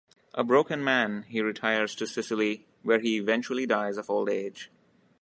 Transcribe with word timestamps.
A 0.33 0.43
broken 0.43 0.83
man, 0.83 1.25
he 1.27 1.41
retires 1.41 1.93
to 1.93 2.07
Sicily, 2.07 2.65
where 2.81 2.97
he 2.97 3.17
eventually 3.17 3.67
dies 3.67 3.97
of 3.97 4.09
old 4.09 4.29
age. 4.31 4.71